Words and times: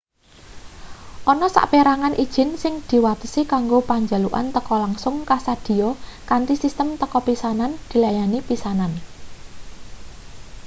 ana 1.31 1.47
saperangan 1.55 2.13
ijin 2.23 2.49
sing 2.61 2.73
diwatesi 2.89 3.41
kanggo 3.53 3.79
panjalukan 3.89 4.45
teka 4.55 4.75
langsung 4.83 5.15
kasedhiya 5.29 5.89
kanthi 6.29 6.55
sistem 6.63 6.87
teka 7.01 7.19
pisanan 7.27 7.71
dilayani 7.89 8.39
pisanan 8.47 8.93